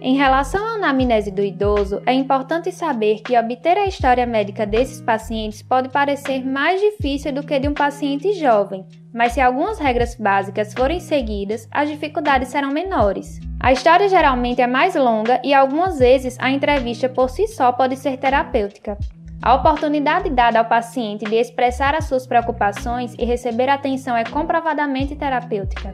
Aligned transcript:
Em 0.00 0.16
relação 0.16 0.64
à 0.64 0.74
anamnese 0.74 1.32
do 1.32 1.42
idoso, 1.42 2.00
é 2.06 2.12
importante 2.12 2.70
saber 2.70 3.20
que 3.20 3.36
obter 3.36 3.76
a 3.76 3.86
história 3.86 4.24
médica 4.24 4.64
desses 4.64 5.00
pacientes 5.00 5.60
pode 5.60 5.88
parecer 5.88 6.46
mais 6.46 6.80
difícil 6.80 7.32
do 7.32 7.44
que 7.44 7.58
de 7.58 7.66
um 7.66 7.74
paciente 7.74 8.32
jovem, 8.34 8.86
mas 9.12 9.32
se 9.32 9.40
algumas 9.40 9.80
regras 9.80 10.14
básicas 10.14 10.72
forem 10.72 11.00
seguidas, 11.00 11.66
as 11.72 11.88
dificuldades 11.88 12.48
serão 12.48 12.70
menores. 12.70 13.40
A 13.58 13.72
história 13.72 14.08
geralmente 14.08 14.62
é 14.62 14.68
mais 14.68 14.94
longa 14.94 15.40
e 15.42 15.52
algumas 15.52 15.98
vezes 15.98 16.36
a 16.38 16.48
entrevista 16.48 17.08
por 17.08 17.28
si 17.28 17.48
só 17.48 17.72
pode 17.72 17.96
ser 17.96 18.18
terapêutica. 18.18 18.96
A 19.42 19.54
oportunidade 19.56 20.30
dada 20.30 20.60
ao 20.60 20.64
paciente 20.64 21.24
de 21.24 21.34
expressar 21.34 21.96
as 21.96 22.04
suas 22.04 22.24
preocupações 22.24 23.14
e 23.18 23.24
receber 23.24 23.68
atenção 23.68 24.16
é 24.16 24.22
comprovadamente 24.22 25.16
terapêutica. 25.16 25.92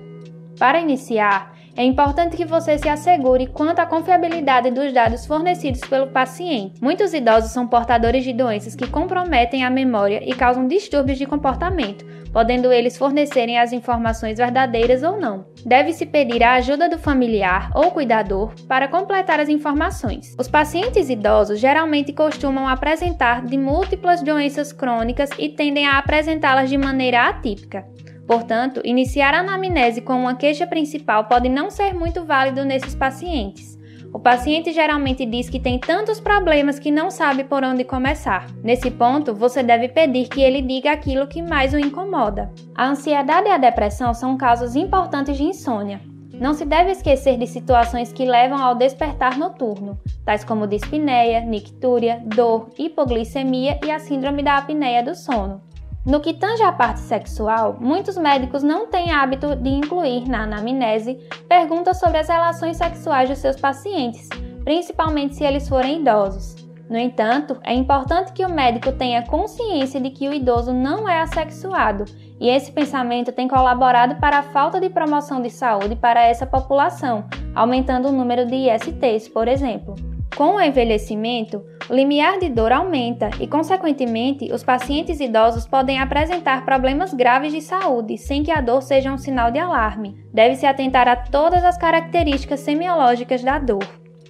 Para 0.58 0.80
iniciar, 0.80 1.54
é 1.76 1.84
importante 1.84 2.36
que 2.36 2.44
você 2.44 2.78
se 2.78 2.88
assegure 2.88 3.48
quanto 3.48 3.80
à 3.80 3.86
confiabilidade 3.86 4.70
dos 4.70 4.92
dados 4.92 5.26
fornecidos 5.26 5.80
pelo 5.80 6.06
paciente. 6.06 6.80
Muitos 6.80 7.12
idosos 7.12 7.50
são 7.50 7.66
portadores 7.66 8.22
de 8.22 8.32
doenças 8.32 8.76
que 8.76 8.88
comprometem 8.88 9.64
a 9.64 9.70
memória 9.70 10.22
e 10.24 10.32
causam 10.34 10.68
distúrbios 10.68 11.18
de 11.18 11.26
comportamento, 11.26 12.04
podendo 12.32 12.72
eles 12.72 12.96
fornecerem 12.96 13.58
as 13.58 13.72
informações 13.72 14.38
verdadeiras 14.38 15.02
ou 15.02 15.20
não. 15.20 15.46
Deve-se 15.66 16.06
pedir 16.06 16.42
a 16.44 16.54
ajuda 16.54 16.88
do 16.88 16.98
familiar 16.98 17.70
ou 17.74 17.90
cuidador 17.90 18.52
para 18.68 18.86
completar 18.86 19.40
as 19.40 19.48
informações. 19.48 20.34
Os 20.38 20.48
pacientes 20.48 21.10
idosos 21.10 21.58
geralmente 21.58 22.12
costumam 22.12 22.68
apresentar 22.68 23.44
de 23.44 23.58
múltiplas 23.58 24.22
doenças 24.22 24.72
crônicas 24.72 25.30
e 25.38 25.48
tendem 25.48 25.86
a 25.86 25.98
apresentá-las 25.98 26.70
de 26.70 26.78
maneira 26.78 27.28
atípica. 27.28 27.84
Portanto, 28.26 28.80
iniciar 28.84 29.34
a 29.34 29.40
anamnese 29.40 30.00
com 30.00 30.14
uma 30.14 30.34
queixa 30.34 30.66
principal 30.66 31.24
pode 31.24 31.48
não 31.48 31.70
ser 31.70 31.94
muito 31.94 32.24
válido 32.24 32.64
nesses 32.64 32.94
pacientes. 32.94 33.74
O 34.14 34.18
paciente 34.20 34.72
geralmente 34.72 35.26
diz 35.26 35.50
que 35.50 35.58
tem 35.58 35.76
tantos 35.76 36.20
problemas 36.20 36.78
que 36.78 36.90
não 36.90 37.10
sabe 37.10 37.42
por 37.42 37.64
onde 37.64 37.82
começar. 37.82 38.46
Nesse 38.62 38.88
ponto, 38.88 39.34
você 39.34 39.60
deve 39.60 39.88
pedir 39.88 40.28
que 40.28 40.40
ele 40.40 40.62
diga 40.62 40.92
aquilo 40.92 41.26
que 41.26 41.42
mais 41.42 41.74
o 41.74 41.78
incomoda. 41.78 42.48
A 42.76 42.86
ansiedade 42.86 43.48
e 43.48 43.50
a 43.50 43.58
depressão 43.58 44.14
são 44.14 44.36
casos 44.36 44.76
importantes 44.76 45.36
de 45.36 45.42
insônia. 45.42 46.00
Não 46.32 46.54
se 46.54 46.64
deve 46.64 46.92
esquecer 46.92 47.36
de 47.36 47.46
situações 47.46 48.12
que 48.12 48.24
levam 48.24 48.58
ao 48.58 48.76
despertar 48.76 49.36
noturno, 49.36 49.98
tais 50.24 50.44
como 50.44 50.66
dispneia, 50.66 51.40
nictúria, 51.40 52.22
dor, 52.24 52.70
hipoglicemia 52.78 53.80
e 53.84 53.90
a 53.90 53.98
síndrome 53.98 54.44
da 54.44 54.58
apneia 54.58 55.02
do 55.02 55.14
sono. 55.16 55.60
No 56.06 56.20
que 56.20 56.34
tange 56.34 56.62
à 56.62 56.70
parte 56.70 57.00
sexual, 57.00 57.78
muitos 57.80 58.18
médicos 58.18 58.62
não 58.62 58.86
têm 58.88 59.10
hábito 59.10 59.56
de 59.56 59.70
incluir 59.70 60.28
na 60.28 60.42
anamnese 60.42 61.18
perguntas 61.48 61.98
sobre 61.98 62.18
as 62.18 62.28
relações 62.28 62.76
sexuais 62.76 63.30
dos 63.30 63.38
seus 63.38 63.56
pacientes, 63.56 64.28
principalmente 64.64 65.34
se 65.34 65.44
eles 65.44 65.66
forem 65.66 66.02
idosos. 66.02 66.56
No 66.90 66.98
entanto, 66.98 67.58
é 67.62 67.72
importante 67.72 68.34
que 68.34 68.44
o 68.44 68.52
médico 68.52 68.92
tenha 68.92 69.26
consciência 69.26 69.98
de 69.98 70.10
que 70.10 70.28
o 70.28 70.34
idoso 70.34 70.74
não 70.74 71.08
é 71.08 71.22
assexuado, 71.22 72.04
e 72.38 72.50
esse 72.50 72.70
pensamento 72.70 73.32
tem 73.32 73.48
colaborado 73.48 74.16
para 74.16 74.40
a 74.40 74.42
falta 74.42 74.78
de 74.78 74.90
promoção 74.90 75.40
de 75.40 75.48
saúde 75.48 75.96
para 75.96 76.22
essa 76.22 76.44
população, 76.44 77.24
aumentando 77.54 78.08
o 78.08 78.12
número 78.12 78.46
de 78.46 78.54
ISTs, 78.54 79.26
por 79.28 79.48
exemplo. 79.48 79.94
Com 80.36 80.56
o 80.56 80.60
envelhecimento, 80.60 81.64
o 81.88 81.94
limiar 81.94 82.40
de 82.40 82.48
dor 82.48 82.72
aumenta 82.72 83.30
e, 83.38 83.46
consequentemente, 83.46 84.52
os 84.52 84.64
pacientes 84.64 85.20
idosos 85.20 85.64
podem 85.64 86.00
apresentar 86.00 86.64
problemas 86.64 87.14
graves 87.14 87.52
de 87.52 87.60
saúde 87.60 88.18
sem 88.18 88.42
que 88.42 88.50
a 88.50 88.60
dor 88.60 88.82
seja 88.82 89.12
um 89.12 89.18
sinal 89.18 89.52
de 89.52 89.60
alarme. 89.60 90.16
Deve-se 90.32 90.66
atentar 90.66 91.06
a 91.06 91.14
todas 91.14 91.64
as 91.64 91.78
características 91.78 92.58
semiológicas 92.60 93.44
da 93.44 93.60
dor. 93.60 93.86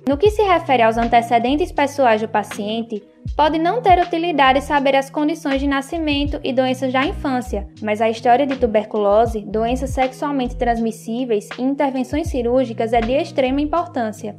No 0.06 0.18
que 0.18 0.30
se 0.30 0.42
refere 0.42 0.82
aos 0.82 0.98
antecedentes 0.98 1.72
pessoais 1.72 2.20
do 2.20 2.28
paciente, 2.28 3.02
pode 3.34 3.58
não 3.58 3.80
ter 3.80 3.98
utilidade 3.98 4.60
saber 4.60 4.94
as 4.94 5.08
condições 5.08 5.58
de 5.58 5.66
nascimento 5.66 6.38
e 6.44 6.52
doenças 6.52 6.92
da 6.92 7.06
infância, 7.06 7.66
mas 7.80 8.02
a 8.02 8.10
história 8.10 8.46
de 8.46 8.56
tuberculose, 8.56 9.40
doenças 9.40 9.88
sexualmente 9.88 10.56
transmissíveis 10.56 11.48
e 11.58 11.62
intervenções 11.62 12.28
cirúrgicas 12.28 12.92
é 12.92 13.00
de 13.00 13.12
extrema 13.12 13.62
importância. 13.62 14.36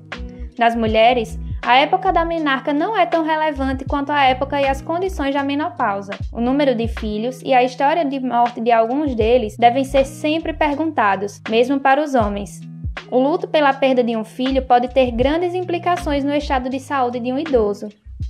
Nas 0.57 0.75
mulheres, 0.75 1.38
a 1.65 1.77
época 1.77 2.13
da 2.13 2.23
menarca 2.23 2.71
não 2.71 2.95
é 2.95 3.07
tão 3.07 3.23
relevante 3.23 3.85
quanto 3.85 4.11
a 4.11 4.23
época 4.23 4.61
e 4.61 4.67
as 4.67 4.83
condições 4.83 5.33
da 5.33 5.43
menopausa. 5.43 6.11
O 6.31 6.39
número 6.39 6.75
de 6.75 6.87
filhos 6.87 7.41
e 7.41 7.55
a 7.55 7.63
história 7.63 8.05
de 8.05 8.19
morte 8.19 8.61
de 8.61 8.71
alguns 8.71 9.15
deles 9.15 9.57
devem 9.57 9.83
ser 9.83 10.05
sempre 10.05 10.53
perguntados, 10.53 11.41
mesmo 11.49 11.79
para 11.79 12.03
os 12.03 12.13
homens. 12.13 12.61
O 13.09 13.17
luto 13.17 13.47
pela 13.47 13.73
perda 13.73 14.03
de 14.03 14.15
um 14.15 14.23
filho 14.23 14.61
pode 14.61 14.89
ter 14.89 15.09
grandes 15.09 15.55
implicações 15.55 16.23
no 16.23 16.35
estado 16.35 16.69
de 16.69 16.79
saúde 16.79 17.19
de 17.19 17.33
um 17.33 17.39
idoso. 17.39 17.89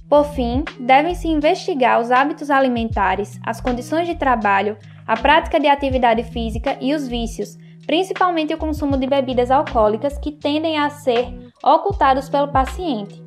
Por 0.09 0.23
fim, 0.28 0.63
devem-se 0.79 1.28
investigar 1.28 2.00
os 2.00 2.12
hábitos 2.12 2.50
alimentares, 2.50 3.38
as 3.46 3.59
condições 3.59 4.07
de 4.07 4.16
trabalho, 4.16 4.78
a 5.06 5.17
prática 5.17 5.59
de 5.59 5.67
atividade 5.67 6.23
física 6.23 6.78
e 6.79 6.94
os 6.94 7.06
vícios, 7.06 7.57
principalmente 7.85 8.53
o 8.53 8.57
consumo 8.57 8.96
de 8.96 9.06
bebidas 9.07 9.52
alcoólicas 9.52 10.17
que 10.17 10.31
tendem 10.31 10.78
a 10.79 10.90
ser 10.90 11.34
ocultados 11.62 12.29
pelo 12.29 12.47
paciente. 12.47 13.25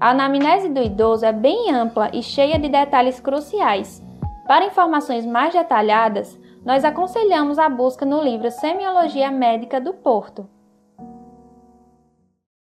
A 0.00 0.12
anamnese 0.12 0.70
do 0.70 0.82
idoso 0.82 1.26
é 1.26 1.32
bem 1.32 1.70
ampla 1.70 2.10
e 2.14 2.22
cheia 2.22 2.58
de 2.58 2.70
detalhes 2.70 3.20
cruciais. 3.20 4.02
Para 4.46 4.64
informações 4.64 5.26
mais 5.26 5.52
detalhadas, 5.52 6.40
nós 6.64 6.86
aconselhamos 6.86 7.58
a 7.58 7.68
busca 7.68 8.06
no 8.06 8.22
livro 8.22 8.50
Semiologia 8.50 9.30
Médica 9.30 9.78
do 9.78 9.92
Porto, 9.92 10.48